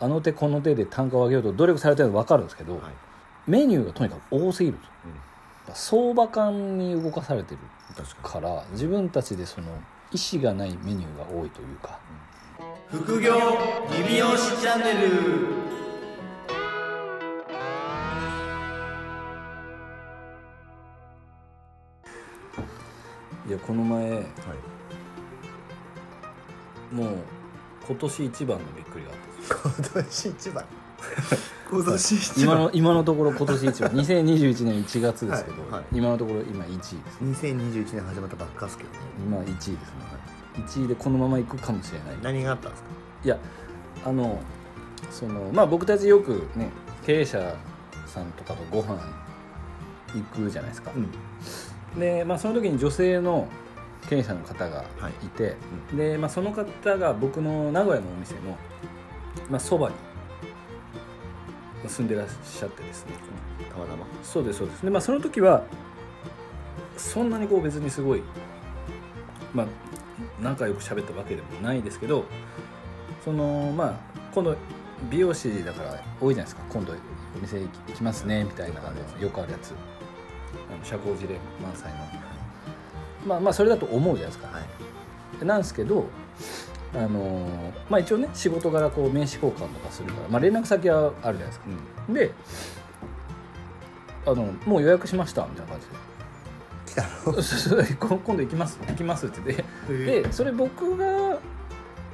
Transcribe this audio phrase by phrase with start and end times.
[0.00, 2.82] あの手この手で単価を上げようと努力されてるの分かるんですけど、はい。
[3.46, 4.88] メニューがとにかく多すぎると。
[5.68, 5.74] うん。
[5.74, 7.60] 相場感に動かされてる
[7.96, 9.68] 確かから自分たちでその
[10.12, 12.00] 意思がないメニューが多いというか。
[12.88, 13.34] 副業
[13.96, 15.08] リビオシチャンネル。
[23.48, 24.18] いやこの前は
[26.92, 26.94] い。
[26.94, 27.37] もう
[27.88, 29.94] 今年一番のびっくりがあった。
[29.94, 30.64] 今年一番。
[31.70, 32.54] 今年一番。
[32.54, 33.90] 今の今のところ今年一番。
[33.92, 35.84] 2021年1月ですけど、はいはい。
[35.92, 37.46] 今のところ今1位です。
[37.46, 38.96] 2021年始まったばっかですけどね。
[39.24, 39.76] 今1位ですね。
[40.56, 42.18] 1位でこのままいくかもしれない。
[42.22, 42.88] 何があったんですか？
[43.24, 43.38] いや
[44.04, 44.38] あの
[45.10, 46.70] そのまあ僕たちよくね
[47.06, 47.56] 経営者
[48.06, 48.98] さんとかとご飯
[50.14, 51.08] 行くじゃないですか、ん。
[51.98, 53.48] で、まあ、その時に女性の
[54.08, 54.84] 経営者の方が
[55.22, 55.28] い。
[55.28, 55.56] て、
[55.94, 56.64] で、まあ、その方
[56.98, 58.56] が僕の名古屋のお店の、
[59.50, 59.94] まあ、そばに
[61.86, 63.12] 住んでらっしゃってですね。
[63.70, 64.06] たまたま。
[64.22, 64.82] そうですそうです。
[64.82, 65.62] でまあその時は
[66.96, 68.22] そんなにこう別にすごい
[69.54, 69.66] まあ
[70.42, 72.24] 仲良く喋ったわけでもないですけど
[73.24, 73.94] そのまあ
[74.34, 74.56] 今度
[75.10, 76.62] 美容師だから多いじゃないですか。
[76.70, 79.72] 今度お店行きますねみたいなあのよくあるやつ。
[80.70, 82.27] あの社交辞令満載の
[83.28, 84.48] まあまあそれだと思うじゃないですか。
[84.56, 84.62] は
[85.42, 85.44] い。
[85.44, 86.06] なんですけど
[86.94, 91.64] あのまあ一応ね仕事柄こう名刺交換とかするから、まあ、連絡先はあるじゃないですか。
[92.08, 92.14] うん。
[92.14, 92.32] で
[94.26, 96.08] あの「もう予約しました」みたいな感じで。
[98.00, 99.64] 今 今度行きます行きますって言って。
[99.92, 101.38] のでそれ僕が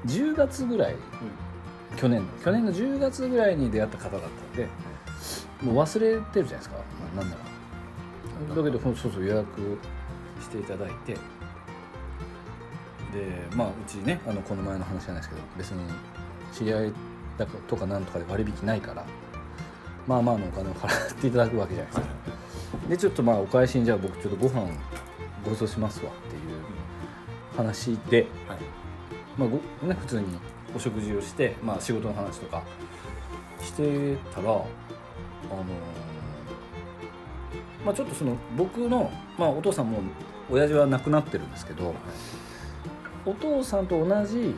[0.05, 0.97] 10月ぐらい
[1.97, 4.69] 去年の去年の10月ぐらいに出会った方だったんで
[5.63, 6.77] もう忘れてるじゃないですか、
[7.17, 7.55] まあ、なんなら。
[8.57, 9.79] だけどそうそう予約
[10.55, 11.19] していただいてで
[13.57, 15.85] まあうちねあのこの前の話じゃないですけど別に
[16.53, 16.93] 知り合い
[17.37, 19.05] だとかなんとかで割引ないから
[20.07, 22.07] まあまあのお金を払っていただくわけじゃないですか、
[22.91, 24.71] でちょっとまあお返しにじゃあ僕ちょっとご飯
[25.43, 26.43] ご馳走しますわっていう
[27.57, 28.59] 話で、はい。
[29.39, 29.57] まあご
[29.87, 30.27] ね、普通に
[30.77, 32.63] お食事をして、まあ、仕事の話とか
[33.61, 34.65] してたらあのー
[37.85, 40.01] まあちょっとその僕の、まあ、お父さんも
[40.51, 41.95] 親父は亡くなってるんですけど、
[43.27, 44.55] お父さんと同じ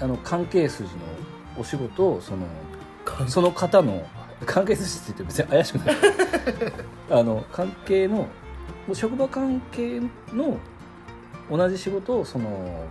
[0.00, 1.00] あの関係筋の
[1.56, 2.46] お仕事をその
[3.26, 4.06] その方の
[4.46, 5.96] 関係筋って言って別に怪しくない。
[7.10, 8.26] あの関係の
[8.92, 10.00] 職場関係
[10.32, 10.58] の
[11.50, 12.84] 同じ仕事をその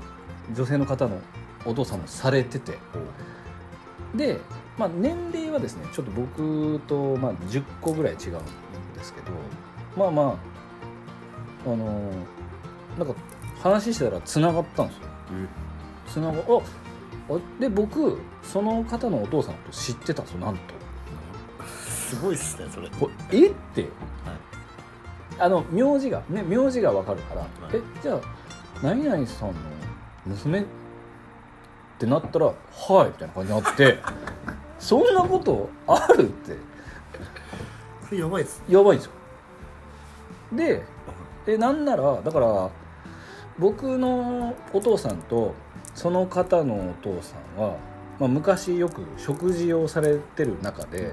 [0.53, 1.19] 女性の方の
[1.66, 2.78] お父さんもされてて。
[4.16, 4.39] で、
[4.78, 8.39] まあ、年齢はですねちょっと僕とまあ10個ぐらい違うん
[8.97, 9.31] ですけど。
[9.96, 10.35] まあまあ
[11.72, 12.12] あの
[12.97, 13.13] なんか
[13.62, 15.03] 話してたらつながったんですよ。
[16.08, 20.62] つながああで僕その方のお父さんと知ってたんですよなんと。
[21.66, 22.90] すごいっすねそれ。
[22.90, 23.47] これえ？
[23.50, 23.90] って、
[25.38, 28.22] あの名字がね名字が分かるから、えじゃあ
[28.81, 29.56] 何々さんの
[30.25, 30.63] 娘っ
[32.00, 32.53] てなったら「は
[33.06, 34.00] い」みたいな感じになって。
[34.80, 36.56] そんなことあるって
[38.07, 39.12] それやばいっすやばいんですよ。
[40.53, 40.84] で
[41.45, 42.69] えなんならだから
[43.59, 45.53] 僕のお父さんと
[45.94, 47.75] その方のお父さんは、
[48.19, 51.12] まあ、昔よく食事をされてる中で、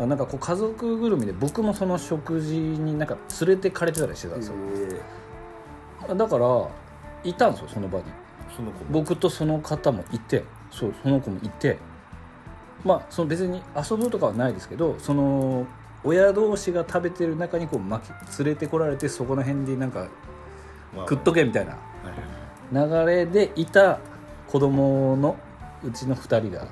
[0.00, 4.48] あなんかこう家族ぐるみで僕もその食事になんか連れてかれてたりしてたんです
[6.08, 6.68] よ、だから
[7.22, 8.04] いたんですよその場に。
[8.56, 8.90] その子も。
[8.90, 11.78] 僕とその方もいてそうその子もいて。
[12.84, 15.66] まあその別に遊ぶとかはないですけどその
[16.04, 20.08] 親同士が食べてる中にこう巻き連れてこられてそこら辺でなんか
[20.94, 21.06] まあ。
[21.08, 21.76] 食っとけみたいな。
[22.70, 23.98] 流れでいた
[24.46, 25.36] 子供の
[25.82, 26.68] うちの2人が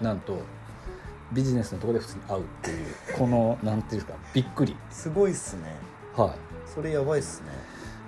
[0.00, 0.40] なんと
[1.32, 2.86] ビジネスのところで普通に会うっていう
[3.16, 4.76] このなんていうんですかびっくり。
[4.90, 5.76] すごいっすね。
[6.16, 6.34] は
[6.66, 7.48] それやばいっすね。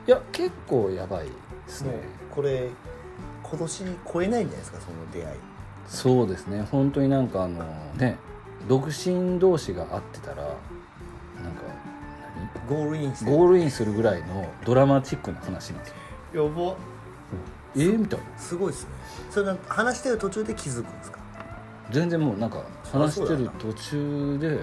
[0.06, 1.32] いいや結構やばいで
[1.68, 1.92] すね。
[2.34, 2.68] これ
[3.42, 5.38] 今年超えないんじゃないですかその出会い。
[5.86, 6.62] そうですね。
[6.70, 7.64] 本当になんかあの
[7.96, 8.16] ね
[8.68, 10.56] 独身同士が会ってたらなんか
[12.68, 15.94] ゴールインして何ゴールインするぐらいのドラマチックな話なんです
[16.34, 16.44] よ。
[16.44, 16.76] やば。
[17.76, 18.38] えー、みたいな。
[18.38, 18.90] すごいっすね。
[19.30, 21.20] それなんか話してる途中で気づくんですか？
[21.90, 22.62] 全然もうなんか
[22.92, 24.60] 話してる途中で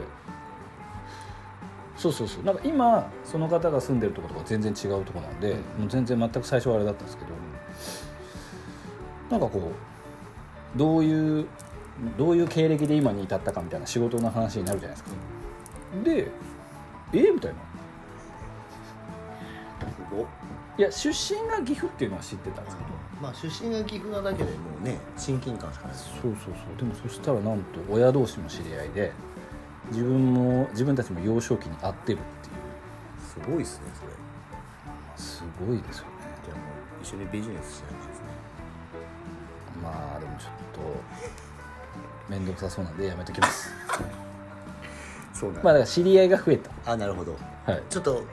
[1.97, 2.43] そうそうそう。
[2.43, 5.57] なんか今その方が住んでるところとか全然違うところなんで、うん。
[5.81, 7.29] もう全然全く最初はあれだったんですけど
[9.29, 9.71] なんかこ
[10.75, 11.47] うどういう
[12.17, 15.15] どういう経歴で今に至ったかみたいな仕事の話になるじゃないですか、
[16.03, 16.31] で
[17.13, 17.31] え？
[17.31, 17.57] みたいな。
[19.89, 20.25] すごっ。
[20.77, 22.89] いや出身が岐阜っていうのは知ってたんですけど。
[23.21, 25.97] まあ出身が岐阜なだけでもうね親近感しかない。
[25.97, 26.77] そうそうそう。
[26.77, 29.11] でもそしたらなんと親同士も知り合いで
[29.91, 32.55] 自分も自分たちも幼少期に会ってるっていう。
[33.27, 34.11] すごいですねそれ。
[35.17, 36.11] すごいですよね。
[36.45, 36.63] じゃあも
[36.99, 38.25] う一緒にビジネスしないとですね。
[39.81, 40.81] まあでもちょっと
[42.29, 43.71] 面倒くさそうなんでやめときます。
[45.33, 46.69] そうなんまあだから知り合いが増えた。
[46.85, 47.35] あなるほど。
[47.65, 47.83] はい。
[47.89, 48.23] ちょっと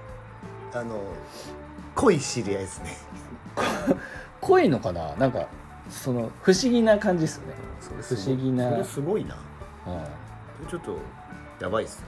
[0.72, 1.00] あの
[1.94, 2.96] 濃い知り合いですね。
[4.40, 5.14] 濃いのかな？
[5.16, 5.46] なんか
[5.90, 7.54] その不思議な感じですよね。
[8.02, 8.70] 不思議な。
[8.70, 9.34] それすごいな。
[9.34, 9.38] う
[10.68, 10.98] ちょっと
[11.60, 12.06] やばいっすよ。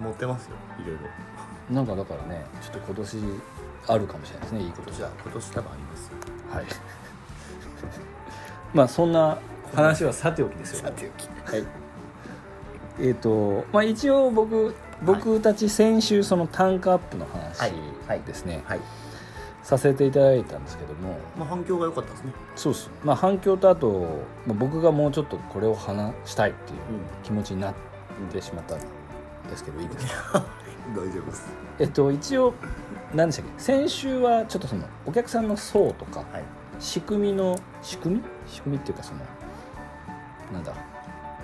[0.00, 1.72] 持ってますよいろいろ。
[1.72, 3.18] んなんかだからねちょっと今年
[3.88, 4.90] あるかもしれないですねいいこと。
[4.90, 6.12] じゃあ今年多分ありますよ。
[6.52, 6.66] はい。
[8.74, 9.38] まあそんな
[9.74, 10.84] 話はさておきですよ。
[10.86, 11.52] さておき。
[11.52, 11.64] はい。
[13.00, 17.72] えっ、とまあ一応僕僕たち先週その単価アップの話はい。
[18.08, 18.20] はい。
[18.22, 18.80] ですね、はい。
[19.62, 21.16] させていただいたんですけども。
[21.38, 22.32] まあ反響が良かったですね。
[22.56, 22.90] そうっす。
[23.04, 26.78] まあ反響とあと、まあ、僕がもうちょっとこれを話したいっていう
[27.22, 27.74] 気持ちになっ
[28.32, 30.44] てしまったんですけどいいですか？
[30.94, 31.48] 大丈夫です。
[31.78, 32.52] えっと一応
[33.14, 33.52] 何でしたっけ？
[33.62, 36.44] 先週はちょっとそのお客さんの層とかはい。
[36.78, 38.22] 仕組みの仕組み？
[38.46, 39.20] 仕組みっていうかその
[40.52, 40.74] なんだ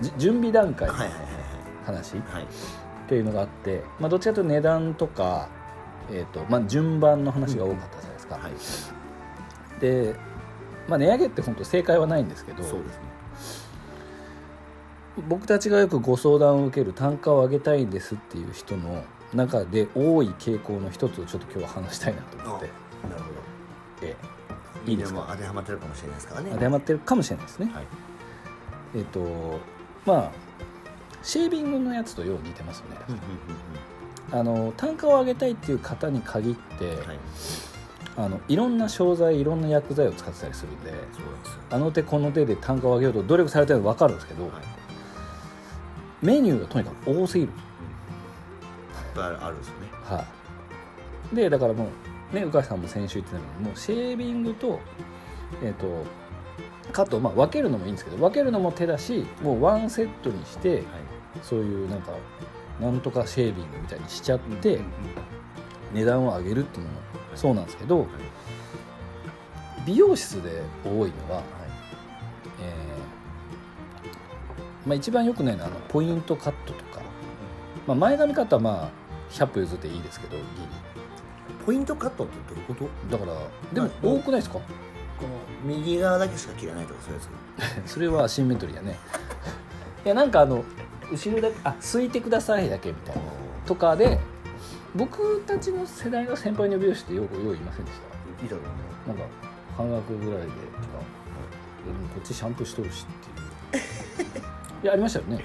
[0.01, 0.95] じ準備段階の
[1.85, 2.17] 話？
[2.17, 2.23] っ
[3.09, 5.49] ていうのがあって、まあ、どっちかというと値段とか、
[6.11, 8.53] えっとまあ、順番の話が多かったじゃないですか、はい。
[9.81, 10.17] で、
[10.89, 13.03] まあ、値上げって本当正解はないんですけどそうですね。
[15.29, 22.67] 僕たちがよくご相談を受ける単価を上げたいんですっていう人の中で多い傾向の一つをちょっと今日は話したいなと思って、
[23.09, 23.35] なるほど。
[24.03, 24.17] え
[24.87, 24.91] え。
[24.91, 25.27] いいですか？
[25.31, 26.51] 当てはまってるかもしれないですからね。
[26.53, 27.87] 当てはまってるかもしれないですね、はい
[28.95, 29.59] えっ、と
[30.05, 30.33] まあ
[31.23, 33.21] シェービングのやつとよう似てますよね、うんうん
[34.33, 37.19] あの単価を上げたいっていう方に限って、うんはい。
[38.17, 40.93] あのいろんな商材いろんな薬剤を使ってたりするんで
[41.71, 44.53] あの手この手で単価を上げようと努力されてるの分かるんですけど、はい。
[46.23, 47.53] メニューがとにかく多すぎる。
[49.17, 49.87] あるあるんですよね。
[50.05, 50.25] は
[51.33, 51.89] い、でだからも
[52.33, 54.81] うね鵜飼さんも先週言ってたようにもうシェービングと,、
[55.63, 56.05] えー、と
[56.93, 60.85] カット、まあ、分けるのもいいんですけど分けるのも手だしもうワンセットにしてはい
[61.43, 62.13] そういうなんか
[62.81, 64.81] なんとかシェービングみたいにしちゃって
[65.93, 67.01] 値段を上げるっていうのも
[67.35, 68.07] そうなんですけど
[69.85, 70.93] 美容室で多い
[71.29, 71.43] のは、
[72.61, 77.01] えーまあ、一番よくないのはあのポイントカットとか、
[77.87, 78.91] まあ、前髪カットはまあ
[79.31, 80.47] 100歩譲っていいですけどギリ。
[81.67, 82.75] ポイントカットってどういうこ
[83.11, 83.19] と？
[83.19, 83.39] だから
[83.73, 84.61] でもまあ多くないですか？
[85.19, 85.29] この
[85.65, 87.27] 右側だけしか切らないとかそういうや
[87.87, 87.91] つ？
[87.95, 88.99] それはアシンメトリーやね。
[90.05, 90.63] いやなんかあの
[91.11, 93.23] 後ろだけあすいてくださいだけみたいな
[93.67, 94.19] とかで
[94.95, 97.95] 僕たちの世代の先輩の美容師ってよくよういませんでし
[98.39, 98.43] た？
[98.45, 98.65] いいだろう。
[98.65, 98.69] ね
[99.09, 99.23] なんか
[99.77, 100.55] 半額ぐらいでとか、
[102.15, 103.05] こっちシャンプーしとるし
[103.73, 103.85] っていう。
[104.83, 105.45] いやありましたよね。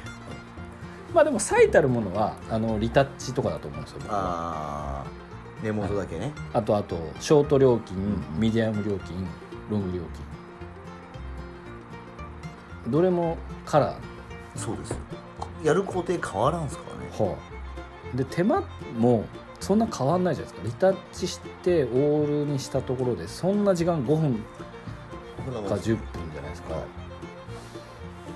[1.14, 4.20] まあでも最たるものはあのリタッチとかだと思うんですよ僕は。
[4.20, 5.06] ああ
[5.64, 6.32] 根元だけね。
[6.54, 8.24] あとあとショート料金ん。
[8.40, 9.28] ミディアム料金
[9.72, 10.04] ロング料
[12.86, 13.96] 金どれもカラー。
[14.56, 14.92] そうです。
[14.92, 14.98] よ
[15.64, 17.32] やる工程変わらんすからね。
[17.32, 17.38] は
[18.14, 18.64] あ、で手間
[18.98, 19.24] も
[19.60, 20.68] そんな変わんないじゃないですか。
[20.68, 24.44] リタッチしてオールにしたところでそんな時間5分
[25.68, 25.98] か10分
[26.34, 26.76] じゃないですか。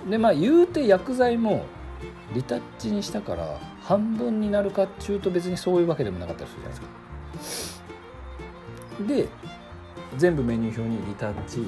[0.10, 1.66] でまあ言うて薬剤も
[2.34, 6.80] リタッチにしたから半分になるかっちゅうと別にそういうわけでもなかったりするじゃない
[7.34, 7.86] ですか。
[9.08, 9.28] で
[10.18, 11.60] 全部メニュー表にリタッチ。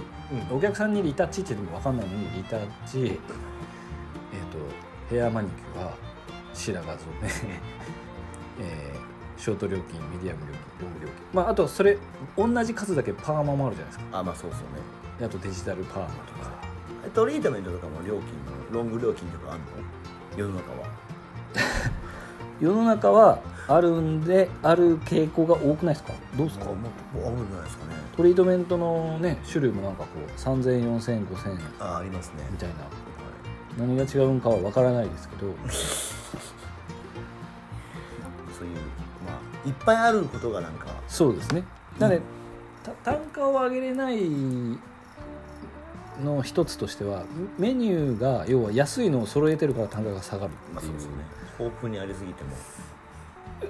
[0.50, 0.58] うん。
[0.58, 3.06] お客さんにリタッチって言っても分かんないのにリタッチ。
[3.06, 4.58] えっ、と
[5.10, 5.94] ヘアマニキュア
[6.54, 7.30] 白髪染め、
[8.62, 9.08] えー
[9.40, 11.14] ショート料金ミディアム料金ロング料金。
[11.34, 11.98] まああとそれ
[12.36, 14.20] 同じ数だけパーマもあるじゃないですか。
[14.20, 14.66] あまあそうそうね。
[15.20, 16.52] であとデジタルパーマとか。
[17.06, 18.22] えトリートメントとかも料金の
[18.72, 20.48] ロング料金とかあるの？
[20.48, 20.88] 世の中は。
[22.60, 26.14] 世の中はあるんである傾向が多くないですか？
[26.36, 26.66] どうですか？
[26.66, 26.78] あもう
[27.28, 31.60] あるんじゃないですかねトリートメントのね種類もなんかこう3000円4000円5000円。
[31.80, 32.48] あありますね。
[32.52, 32.76] みたいな。
[32.76, 32.90] は
[33.78, 35.48] 何が違うんかは分からないですけど。
[35.48, 35.52] い
[38.58, 38.76] そういう
[39.26, 39.34] ま
[39.66, 40.88] あいっぱいあることがなんか。
[41.08, 41.64] そうですね。
[42.00, 42.22] なので、
[42.84, 44.18] た単価を上げれない
[46.24, 47.24] の一つとしては
[47.60, 51.12] メニューが要は安いのを揃えてるから単価が下がるっていう,、まあそうですね。
[51.60, 52.50] 豊富にありすぎても。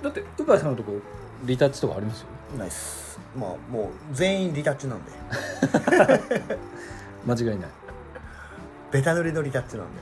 [0.01, 0.93] だって鵜飼さんのとこ
[1.43, 2.27] リタッチとかありますよ
[2.57, 3.19] ないっす。
[3.37, 5.11] まあもう全員リタッチなんで。
[7.25, 7.69] 間違いない。
[8.91, 10.01] ベタ塗りのリタッチなんで。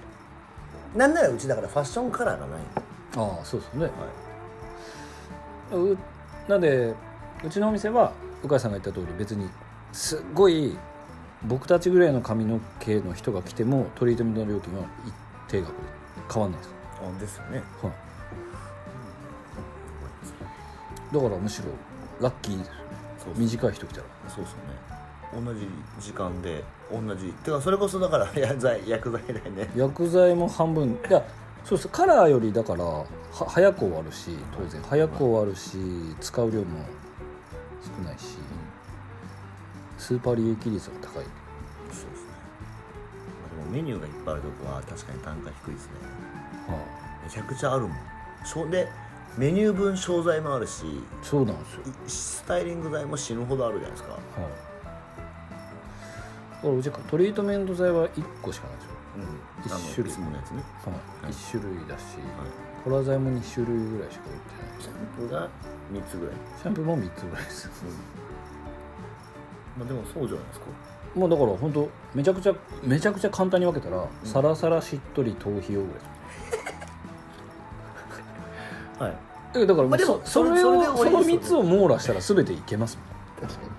[0.95, 2.59] なんならうちだからファッションカラーがない
[3.15, 3.37] の。
[3.37, 3.85] ああそうですね。
[5.71, 5.97] はう
[6.47, 6.93] なんで
[7.43, 8.11] うちのお店は
[8.43, 9.49] 鵜飼さんが言った通り別に
[9.91, 10.77] すっごい
[11.43, 15.13] 僕たちぐらいの髪の毛の人が来てもトリートメントの料金は一
[15.51, 15.71] 定額。
[15.71, 15.73] で
[16.31, 17.63] 変わんないです、あですよね。
[17.81, 17.91] はい、
[21.15, 21.69] だからむしろ
[22.21, 22.65] ラッキー
[23.35, 24.05] 短い人来たら。
[24.27, 24.95] そうですよね。
[25.45, 25.67] 同じ
[25.99, 29.69] 時間で同じてかそれこそだから 薬剤薬剤だよね。
[29.75, 30.99] 薬剤も半分。
[31.09, 31.23] いや
[31.63, 31.87] そうです。
[31.89, 34.81] カラーよりだからは早く終わるし当然。
[34.83, 35.77] 早く終わるし
[36.21, 36.65] 使う量も
[37.81, 38.37] 少ないし
[39.97, 41.11] スーパー利益率が高い。
[41.13, 41.23] そうで
[41.95, 42.29] すね、
[43.41, 45.91] まあ、でもメニューがいっぱいあるとこは確かに単価低いですね。
[46.67, 46.77] は
[47.23, 48.71] めちゃくちゃあるもん。
[48.71, 48.87] で
[49.37, 54.13] メニュー分商材もあるしいそうなんですよ、いスタイリング剤も死ぬほどあるじゃないですか。
[54.13, 54.25] はい、だ
[56.61, 59.23] からうちトリートメント剤は1個しかないですよ、うん。
[59.71, 60.63] あの一種類のやつね。
[61.23, 62.49] はい、1種類だし、はい。
[62.83, 64.81] カラー剤も2種類ぐらいしか売ってない。
[64.81, 65.49] シャンプーが
[65.91, 67.69] 3つぐらい、シャンプーも3つぐらいです。
[69.77, 70.65] まあでもそうじゃないですか。
[71.13, 76.14] もうだから本当めちゃくちゃめちゃくちゃ簡単に分けたら、サラサラしっとり頭皮用ぐらいです
[78.99, 79.17] はい。
[79.55, 81.67] えだからまあでもそそれをそので終わりですよね。
[81.67, 83.47] 3つを網羅したら全ていけますもん。
[83.49, 83.75] 確かに、ま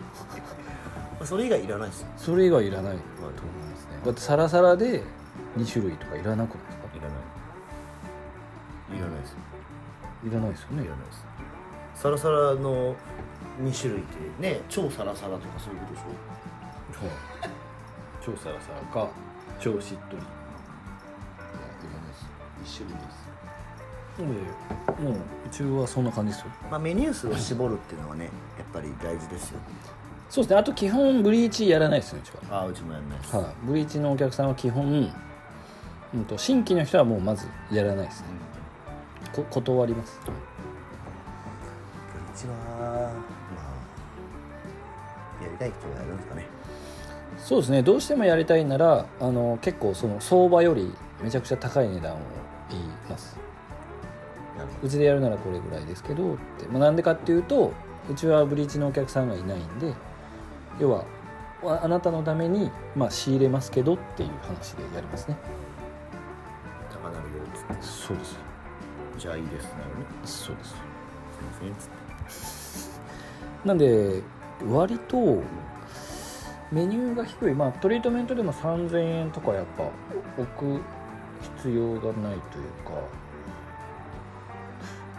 [1.23, 2.01] あ、それ以外いらないです。
[2.03, 4.01] よそれ以外いらないと思いますね。
[4.05, 5.03] だってサラサラで
[5.59, 8.99] 2種類とかいらなくないですかいらない。
[8.99, 9.31] いらないです。
[9.33, 9.37] よ
[10.25, 10.63] いらないです。
[10.63, 11.25] よねいらないです。
[11.95, 12.95] サラサラの
[13.63, 16.13] 2種類ってね超サラサラとかそういうことでしょ？
[18.23, 19.09] 超サラサラか
[19.59, 20.23] 超しっとり。
[20.23, 20.25] い
[21.93, 22.15] らないで
[22.67, 22.81] す。
[22.83, 23.27] 1種類です
[24.19, 24.41] なので
[25.03, 25.19] もうう
[25.51, 26.47] ちはそんな感じですよ。
[26.71, 28.31] まあメニュー数を絞るっていうのはねや
[28.65, 29.61] っぱり大事ですよ。
[30.29, 30.59] そうですね。
[30.59, 32.59] あと基本ブリーチやらないですねうちは。
[32.61, 35.13] ああうちもやんないです、はい、ブリーチのお客さんは基本、
[36.15, 38.27] うん、と新規の人はもうまずやらないですね。
[39.33, 40.19] こ断ります。
[40.25, 40.27] う
[42.39, 43.61] ちはま
[45.41, 46.47] あやりたい人がやるんですかね。
[47.39, 47.83] そうですね。
[47.83, 50.93] どうしてもやりたいならあの結構その相場より
[51.23, 52.19] めちゃくちゃ高い値段を
[52.71, 53.37] 言います
[54.83, 57.73] うちでやるならこれぐらいですけどって、まあ、なんでかっていうと
[58.11, 59.95] うちはブリーチのお客さんがいないんで
[60.79, 61.05] 要は
[61.65, 65.37] ああなたのために、まあ、仕入れますけどっていう話でやりますね。
[66.91, 67.83] 高なるよっつって。
[67.83, 68.39] そうです。
[69.19, 69.71] じゃあいいですね。
[70.25, 70.71] そうです。
[70.71, 70.79] すい
[71.43, 71.73] ません。
[71.73, 74.23] っつってなんで
[74.71, 75.43] 割と
[76.71, 79.85] メニューが低い、まあ、トリートメントでも3000円とかやっぱ
[80.37, 80.81] 置く
[81.63, 82.93] 必要がないというか、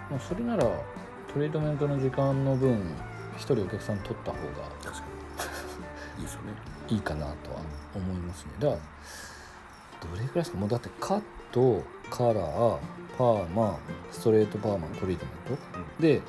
[0.09, 2.79] まあ、それならトリートメントの時間の分
[3.37, 5.03] 1人お客さん取った方が確か
[6.17, 6.21] に。
[6.21, 6.53] いいですよね。
[6.89, 7.57] いいかなとは
[7.93, 8.51] 思いますね。
[8.59, 8.79] だから
[10.09, 10.57] どれくらいですか？
[10.57, 11.21] もうだってカッ
[11.51, 12.77] トカラー
[13.17, 13.77] パーマ
[14.11, 16.21] ストレートパーマトリートメント、で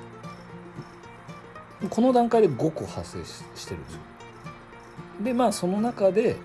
[1.88, 4.00] この段階で5個発生ししてるんですよ。
[5.22, 6.36] でまあその中で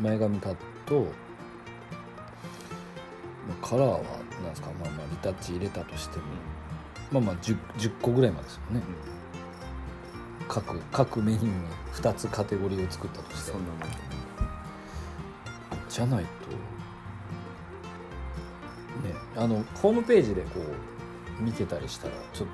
[0.00, 1.00] 前髪カット、
[3.48, 4.00] まあカラーは
[4.42, 6.24] なんですかまあまあリタッチ入れたとしても
[7.12, 8.80] まあまあ 10, 10個ぐらいまでですよね、
[10.48, 11.52] 各各メニューに
[11.94, 13.52] 2つカテゴリーを作ったとして。
[13.52, 13.80] そんなもん。
[15.88, 16.30] じゃないと
[19.08, 22.48] ねあのホームページでこう見てたりしたらちょっ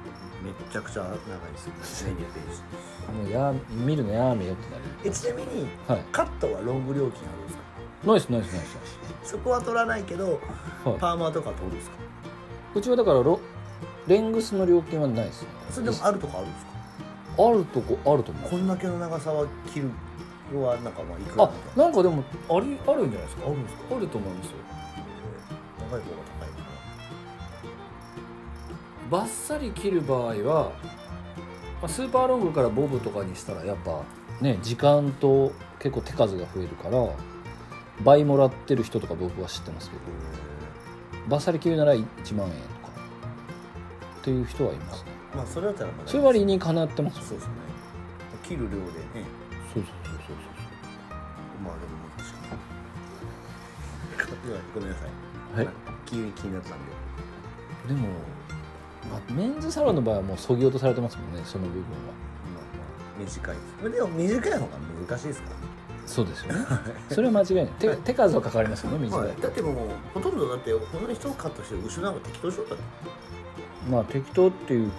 [0.45, 1.17] めっちゃくちゃ長い
[1.53, 2.09] ですよ。
[2.15, 2.59] メニューページ。
[3.07, 4.83] ともうや見るのやめよってなる。
[5.05, 6.05] えちなみにはい。
[6.13, 7.63] カットはロング料金あるんですか？
[8.05, 8.65] ナイスナイスナイ
[9.25, 10.41] スそこは取らないけど
[10.85, 10.99] はい。
[10.99, 11.97] パーマとか取るんですか？
[12.75, 13.39] うちはだからロ
[14.07, 15.49] レングスの料金はないですね。
[15.71, 16.71] それでもあるとこあるんですか？
[17.39, 19.91] あるとこあると思うこんだけの長さは切る
[20.53, 21.91] のはなんかまあいくらあみたいな。
[21.91, 23.43] んかでもありあるんじゃないですか？
[23.43, 23.83] なあるんですか？
[23.97, 24.53] あると思いますよ。
[25.79, 26.61] 長い方が高いのか
[29.11, 30.73] バッサリ切る場合は、
[31.83, 34.03] まあ、スーパーロングからボブとかにしたらやっぱ
[34.41, 37.09] ね時間と結構手数が増えるから
[38.05, 40.03] 倍もらってる人とか僕は知ってますけど
[41.29, 42.05] バッサリ切るなら1
[42.35, 42.93] 万円とか
[44.21, 45.11] っていう人はいますね。
[45.33, 47.53] なまあそれだったらまだそれは理にかなってますそうですね。
[48.43, 48.83] 切る量でね。
[49.73, 50.37] そうそうそうそう
[51.63, 52.55] まあでも確か
[54.55, 54.61] に。
[54.75, 55.65] ごめんなさい。
[55.67, 55.75] はい。
[56.07, 57.95] 気に気になったんで。
[57.95, 58.09] でも、
[59.11, 61.87] まあ、メンズサロンの場合はもうそぎ落とされてますもんねその部分は。
[61.87, 62.85] まあま
[63.17, 63.93] あ短いです。
[63.93, 64.67] でも短い方が
[65.09, 65.51] 難しいですか？
[65.51, 65.70] らね
[66.11, 66.67] そうですよね。
[67.11, 67.67] それは間違いない。
[67.79, 69.29] 手手数はかかりますよね短い。
[69.29, 69.75] はいだってもう
[70.13, 72.81] ほとんどだってこんなに人をカットしてる後ろなんか適当しとったら
[73.89, 74.99] まあ適当っていうか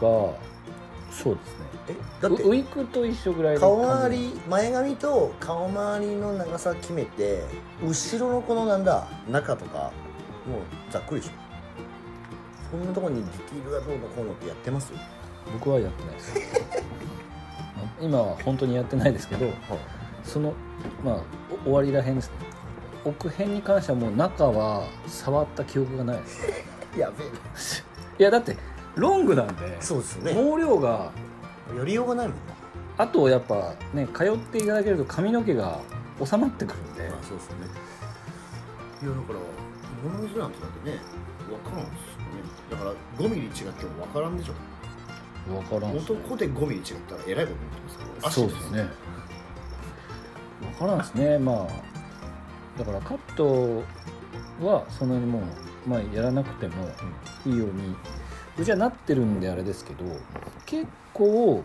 [1.12, 1.66] そうですね。
[1.90, 7.44] えだってウウィッグと一緒ぐらいの顔周り前髪と顔周りの長さ決めて
[7.86, 9.92] 後ろのこのなんだ中とか
[10.48, 11.34] もうざっくりでしょ。
[12.72, 14.94] そんなところにディティールがどうのこうのってやってます？
[14.94, 15.00] よ
[15.52, 16.34] 僕はやってないです。
[18.00, 19.48] 今は本当にやってないですけど
[20.24, 20.54] その
[21.04, 21.24] まあ
[21.66, 22.34] お終わりらへんですね。
[23.04, 26.18] 奥辺に関してはもう中は触った記憶がない。
[26.18, 26.42] で す
[26.98, 27.28] やべえ
[28.20, 28.56] いやだって
[28.96, 30.34] ロングなんでそうですよね。
[30.34, 31.12] 毛量が
[31.78, 32.42] やりようがないもんね。
[32.98, 35.80] あとやっぱね通っていただけると髪の毛が
[36.24, 37.10] 収まってくるんで。
[37.10, 37.68] まあそうですよね。
[39.02, 39.40] いやだから
[40.22, 41.00] 同じなんてだってね
[41.48, 42.42] 分からんですよね。
[42.70, 44.54] だから5ミリ違っても分からんでしょ。
[45.48, 46.00] 分からんね。
[46.00, 48.84] 男で5ミリ違ったらえらいことになってますけどそうですよね。
[48.84, 48.92] 分
[50.82, 51.38] からんですね。
[51.38, 51.68] まあ
[52.78, 53.84] だからカット
[54.66, 55.40] はそんなにも
[55.86, 56.74] う、まあ、やらなくても
[57.46, 57.96] いいように
[58.58, 60.06] うちはなってるんであれですけど
[60.66, 61.64] 結構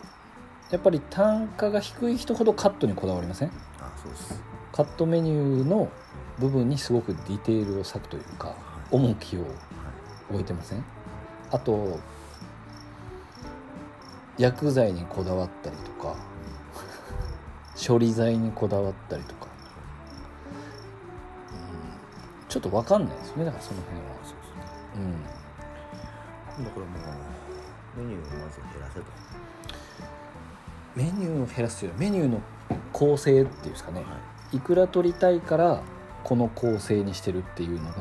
[0.69, 3.51] やっぱり単価が低い人ほどカットにこだわりません？
[3.79, 4.41] あそうです。
[4.73, 5.89] カットメニューの
[6.39, 8.55] 部分にすごくディテールを割くというか
[8.91, 9.45] 重きを
[10.29, 10.83] 置いてません？
[11.51, 11.99] あと
[14.37, 16.15] 薬剤にこだわったりとか
[17.77, 19.47] 処理剤にこだわったりとか、
[21.51, 23.29] うん、ちょっと分かんないです。
[23.29, 24.05] よねだからその辺は。
[24.23, 24.63] そうですね。
[26.57, 26.65] うん。
[26.65, 26.91] だからも
[27.95, 29.05] うメニューをまず減らせと。
[30.95, 32.41] メニューを減らすというメニューの
[32.91, 34.03] 構成っていうんですかね、
[34.51, 35.83] い、くら取りたいから
[36.23, 37.95] この構成にしてるっていうのが、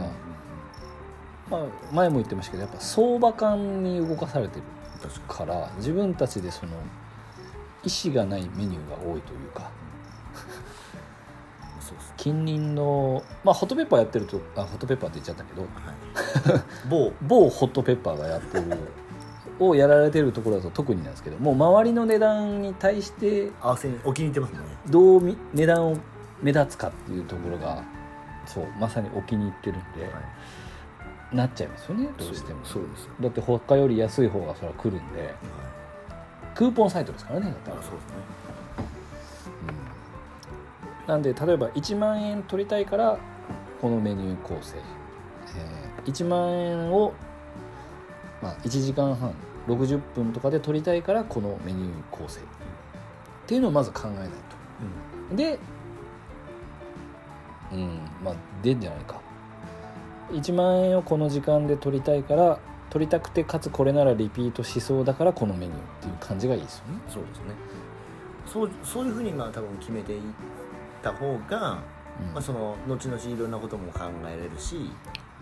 [1.50, 4.62] まあ、前も言ってましたけどやっぱ相場感に動かされてる
[5.28, 6.72] から自分たちでその
[7.86, 9.70] 意思がないメニューが多いというか。
[11.76, 12.14] にそうです。
[12.16, 15.62] 近隣のまあホットペッパーやってるとあホットペッパーって言っちゃったけど。
[15.62, 16.62] はい。
[16.90, 17.12] 某。
[17.22, 18.64] 某ホットペッパーがやってる
[19.60, 24.58] をやられてるところだと特になんですけどもう周りの値段に対して合わせにお気に入ってますね。
[24.88, 25.96] どうみ値段を
[26.42, 27.82] 目立つかっていうところが
[28.44, 30.10] そうまさにお気に入ってるんで、
[31.32, 32.64] なっちゃいますよねどうしても。
[32.64, 33.10] そうですよ。
[33.20, 35.34] だって他より安い方がそれは来るんで
[36.56, 38.14] クーポンサイトですからねだったらあそうですね。
[41.06, 43.18] なんで例えば1万円取りたいから
[43.80, 44.78] このメニュー構成、
[45.56, 47.12] えー1万円を、
[48.40, 49.34] まあ、1時間半
[49.66, 52.40] 60分とかで取りたいからこのメニュー構成。
[52.40, 52.42] っ
[53.46, 54.28] ていうのをまず考えない
[55.30, 55.36] と。
[55.36, 55.58] で
[57.72, 59.20] うんまあでんじゃないか。
[60.30, 62.58] 1万円をこの時間で取りたいから
[62.90, 67.00] 取りたくてかつこれならリピートしそうだからこのメニューっていう感じがいいですよね。
[67.08, 67.44] そうですね。
[68.46, 70.22] そうそういうふうにまあ多分決めていっ
[71.02, 71.78] た方が、
[72.20, 72.32] うん。
[72.32, 74.90] まあ、その後々いろんなことも考えれるし。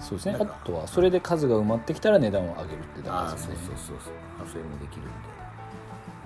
[0.00, 0.36] そうですね。
[0.40, 3.60] あとはそれで数が埋まってきたら値段を上げるってだけですよね。
[3.66, 4.12] そうそうそう。
[4.38, 5.34] 派生もできるんで。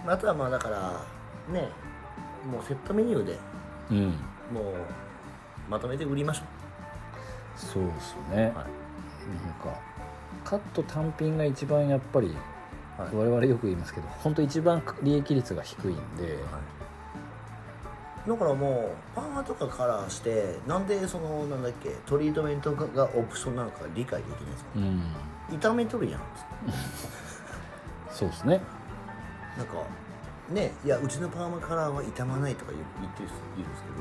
[0.07, 1.05] あとはまあだから
[1.53, 1.69] ね
[2.51, 3.39] もうセットメニューで
[3.91, 4.07] うん。
[4.53, 4.75] もう
[5.69, 6.43] まとめて売りましょ
[7.57, 8.67] そうですよね、う、はい。
[9.45, 9.79] なんか
[10.49, 12.35] カット単品が一番やっぱり
[12.97, 13.15] はい。
[13.15, 16.39] 我々よく言いますけど本当一番利益率が低いんで、
[18.27, 24.71] だからもうパーマとかカラーしてなんでそのなんだっけトリートメントがオプションなのか理解できないですか？
[24.77, 25.03] うん。
[25.55, 26.21] 痛めとるやん
[28.11, 28.61] そうですね。
[29.57, 29.75] なんか
[30.51, 33.97] ねいやうちのパーマカラーは傷まないとか言ってる人いるんですけど。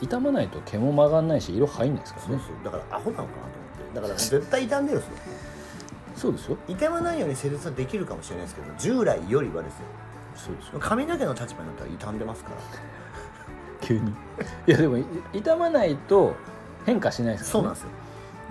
[0.00, 2.42] 傷まないと毛も曲がんないし色入んないですからね。
[2.46, 2.72] そうそう。
[2.72, 3.94] だからアホなのかなと思って。
[3.94, 5.14] だから絶対傷んでるんですよ
[6.18, 6.56] そうですよ。
[6.66, 9.80] 傷まないように施術はできるかもしれないですけど従来よりはですよ。
[10.34, 10.78] そうですよ。
[10.80, 12.56] 髪の毛の立場になったら傷んでますから。
[13.80, 14.10] 急に。
[14.10, 14.14] い
[14.66, 16.34] やでもい傷まないと
[16.84, 17.88] 変化しないですから、ね、そうなんですよ。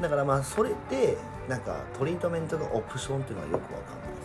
[0.02, 1.18] だからまあそれで
[1.50, 4.22] なんかトリートメントのオプションっていうのはよくわかんないで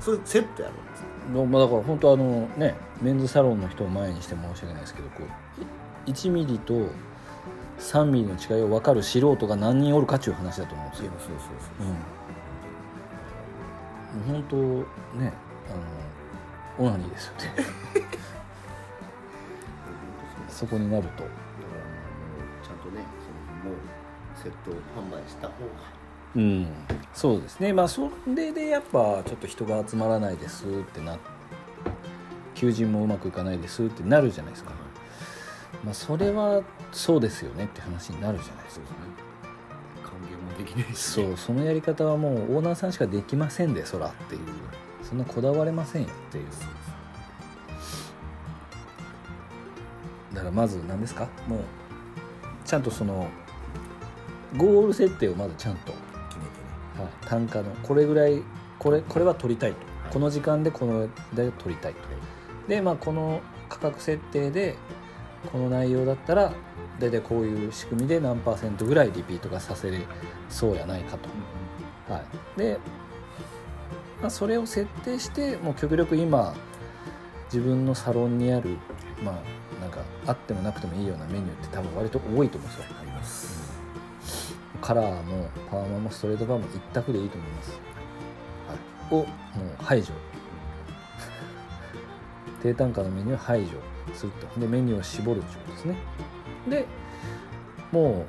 [0.00, 0.04] す。
[0.04, 1.42] そういうセットやるんですよ。
[1.42, 1.50] うん。
[1.50, 5.22] まあだから本当あのねメンズサロンの人を前にして申し訳ないですけどこ
[6.06, 6.74] うい1ミリと
[7.78, 11.12] 3ミリの違いを分かる素人が何人おるかっていう話だと思うんですよ。
[11.18, 11.36] そうそう
[11.78, 11.86] そう
[14.28, 14.30] う。
[14.30, 14.56] ん、本当
[15.18, 15.32] ね
[16.78, 17.54] あのオナニーですよね。
[20.48, 21.24] そこになると。
[21.24, 23.78] ちゃんとねそのもう
[24.40, 25.94] セット販売した方が。
[26.36, 26.66] うん。
[27.12, 27.72] そうですね。
[27.72, 31.18] まあそれでやっぱちょっと人が集まらないですってな
[32.54, 34.70] 求人もうまくいかないですってなるじゃないですか、
[35.84, 38.86] まあ、それはそうですよねって話になるじゃないですか。
[40.02, 44.40] 還元もできないしそうそのやり方はもうオーナーさんしかできませんでそらっていう。
[45.02, 46.44] そんなこだわれませんよっていう。
[50.32, 51.28] だからまず何ですか？
[51.46, 51.60] もう
[52.64, 53.28] ちゃんとその
[54.56, 55.92] ゴール設定をまずちゃんと、
[56.30, 56.48] 決めて
[56.98, 57.04] ね。
[57.04, 57.70] はい、単価の。
[57.82, 58.42] これぐらい
[58.78, 60.12] これこれは取りたいと、はい。
[60.14, 62.00] この時間でこので取りたいと。
[62.66, 64.76] でまあこの価格設定で
[65.52, 66.52] この内容だったら
[66.98, 70.00] 大体こういう仕組みで何パーセントぐらいリピートがさせれ
[70.48, 71.28] そうやないかと。
[72.12, 72.20] は
[72.56, 72.78] い、で、
[74.20, 76.54] まあ、それを設定してもう極力今
[77.52, 78.76] 自分のサロンにある
[79.24, 82.96] まあなんかあってもなくてもいいようなメニューって多分割と多いと思うんですよ。
[83.00, 83.74] あります。
[84.80, 87.80] カラーもパーマもストレートパーマ一択でいいと思います、
[88.68, 88.74] は
[89.10, 89.26] い、をもう
[89.78, 90.12] 排除。
[92.62, 93.72] 低単価のメニューを排除
[94.14, 94.60] すると。
[94.60, 95.96] でメニューを絞るっていうことですね。
[96.68, 96.86] で
[97.92, 98.26] も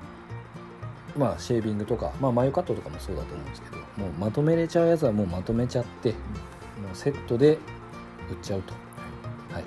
[1.15, 6.17] うまあシェービングとか、まあ、眉カットとかもそうだと思うんですけどもうまとめれちゃうやつはもうまとめちゃっても
[6.93, 7.59] うセットで売っ
[8.41, 8.73] ちゃうと。
[9.53, 9.63] はい。
[9.63, 9.65] っ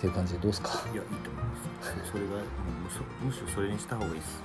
[0.00, 0.68] ていう感じでどうですか？
[0.92, 1.56] いやいいと思いま
[2.04, 2.10] す。
[2.12, 4.42] それがむしろむしろそれにした方がいいです。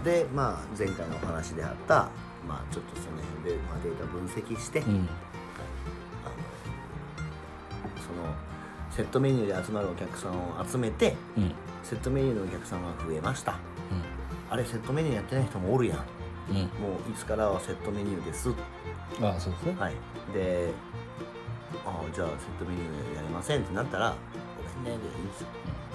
[0.00, 2.08] うでまあ前回のお話であった
[2.48, 5.08] まあちょっとその辺で、まあ、データ分析して、んうん
[8.96, 11.52] セットメニューで集まるお客さんを集めてうん。
[11.82, 13.58] セットメニューのお客さんが増えました。
[14.50, 15.98] あれセットメニューやってない人もおるやん。
[15.98, 16.04] も
[16.50, 16.56] うん。
[16.56, 16.66] うんう
[17.10, 18.50] いつからはセットメニューです。
[19.20, 19.76] ああそうですね。
[19.78, 19.94] はい。
[20.34, 20.70] で
[21.86, 24.14] あじゃあセットメニューやりませんってなったら
[24.84, 25.46] ごめんねでいいんですよ。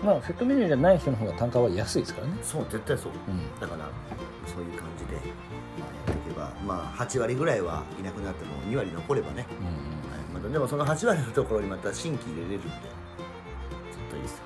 [0.03, 2.33] まあセットメニューじゃない人の方が単価は安いですからね。
[2.41, 3.11] そう絶対そう。
[3.27, 3.59] うん。
[3.59, 3.89] だから
[4.45, 9.75] そういう感じで、まあ、やっていけばまあ8割ぐらいはいなくなっても2割残ればね、うんはい、
[10.37, 12.71] またでもその8割のところにまた新規入れれるんでずっ
[14.09, 14.43] といいですよ。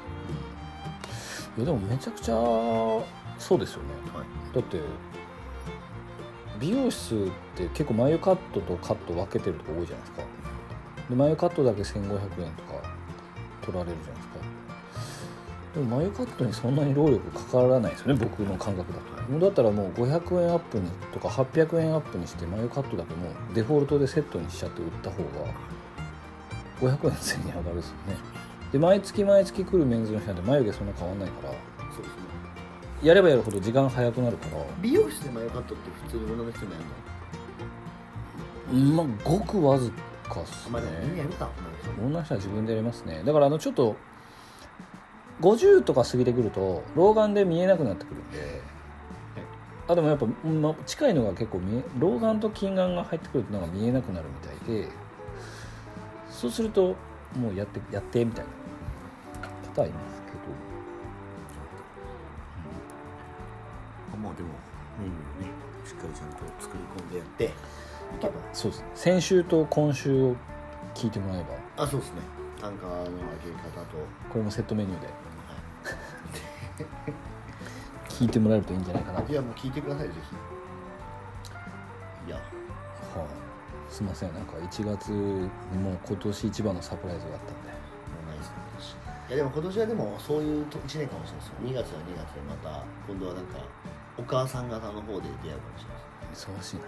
[1.58, 2.36] いやでもめちゃくちゃ
[3.38, 3.89] そうですよね。
[4.13, 4.56] はい。
[4.56, 4.80] だって
[6.60, 10.23] 美容室って結構眉カットとカット分けてるとこ多いじゃないですか。
[11.10, 12.82] で眉カットだけ1500円とか
[13.62, 14.41] 取られるじゃないですか。
[15.73, 19.39] でも眉カットにそんなに労力かからないですよね僕の感覚だと。
[19.39, 25.30] だったらもう500円アップにとか800円アップにして眉カットだけもうデフォルトでセットにしちゃって売った方が
[26.82, 28.17] 500円税に上がるですよね。
[28.72, 31.54] で毎月毎月来るメンズの人なんて眉毛そんな変わんないから。
[31.94, 32.22] そうですね。
[33.04, 34.63] やればやるほど時間早くなるから。
[34.82, 36.78] 美容室で眉カットって普通に女の人もや
[38.72, 39.04] るの？
[39.04, 39.91] まあごくわず
[40.28, 40.72] かっすね。
[40.72, 41.50] まあでもみんなやるか
[42.00, 42.34] 女の人。
[42.34, 43.24] は自分でやりますね。
[43.26, 43.96] だからあのちょっと
[45.41, 48.62] 50とか過ぎてくると老眼で見えなくなってくるんで。
[49.88, 54.88] あでもやっぱ、まあ、近いのが結構見え老眼と近眼が入ってくるとなんか見えなくなるみたいで
[56.41, 56.95] そうすると
[57.36, 60.32] もうやってやってみたいな方はいますけ
[64.17, 64.49] もうでも
[64.99, 65.51] メニューね
[65.86, 67.45] しっかりちゃんと作り込んでやって。
[67.45, 67.49] い
[68.19, 68.88] けばどそうですね。
[68.95, 70.36] 先週と今週を
[70.95, 71.43] 聞いてもらえ
[71.77, 71.84] ば。
[71.84, 72.21] あそうですね。
[72.60, 73.97] 単価の上げ方と。
[74.32, 75.10] これもセットメニューで。
[78.10, 80.13] 聞いてもらえるといいんじゃないかな、はいやもう聞いてくださいぜ
[82.25, 82.27] ひ。
[82.27, 82.38] いや。
[82.38, 82.39] い、
[83.91, 84.34] すいません。
[84.34, 87.82] なんか1月にもう今年一番のサプライズがあったんで。
[89.30, 91.54] いやでも今年はでもそういうと1年かもしれないですよ。
[91.63, 93.60] 2月は2月でまた今度はなんか
[94.17, 96.01] お母さん方の方で出会うかもしれない
[96.34, 96.82] 忙しいな。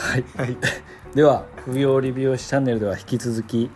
[0.42, 0.56] はい、
[1.14, 3.70] では不要理美容師チャンネルでは引き続き、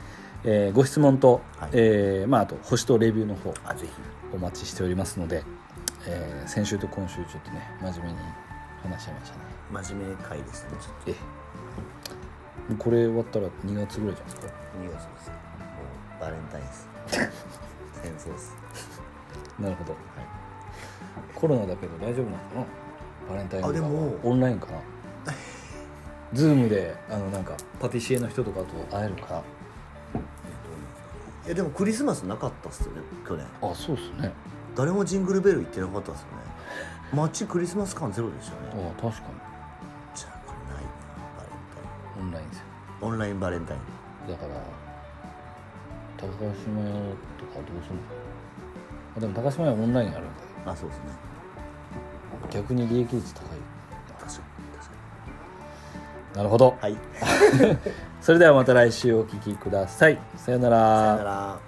[0.44, 1.70] えーご質問と、はい。
[1.72, 3.92] えーまあ、あと星とレビューの方あぜひ。
[4.34, 5.44] お待ちしておりますので、
[6.06, 8.18] えー先週と今週ちょっとね真面目に
[8.82, 11.20] 話しちゃいましたね真面目会でしたねちょっと。
[12.72, 14.46] えこれ終わったら2月ぐらいじゃないですか
[14.81, 15.29] ？2月です。
[15.31, 15.35] も
[16.18, 16.88] うバレンタインです。
[18.03, 18.57] 戦争です。
[19.59, 19.96] なるほど、
[21.35, 22.66] コロナだけど大丈夫なのかな？
[23.31, 24.16] バレンタインとかあでも。
[24.22, 24.79] オンラインかな？
[26.32, 29.42] Zoom であのなんかパティシエの人とかと会えるか
[31.46, 33.46] いやでもクリスマスなかったっすよね去年。
[33.62, 34.33] あそうっすね。
[34.74, 36.33] 誰もジングルベル行ってなかったっすよね。
[37.14, 38.92] 街クリスマス感ゼロでしたね。
[39.00, 39.43] 確かじ
[43.14, 43.81] ンラインバレンタイン。
[44.31, 44.55] だから
[46.16, 46.87] 高島屋
[47.38, 48.00] とかどうするの？
[49.16, 50.24] あでも高島屋はオンラインあるん
[50.64, 51.05] だあそうですね。
[52.50, 53.44] 逆に利益率高い。
[54.20, 54.92] 確かに確か
[56.37, 56.70] なるほど。
[56.70, 56.96] にはい。
[58.20, 60.18] それではまた来週お聞きください。
[60.37, 61.59] さよなさよならら